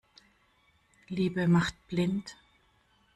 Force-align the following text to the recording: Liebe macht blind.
Liebe 1.09 1.47
macht 1.47 1.75
blind. 1.87 2.35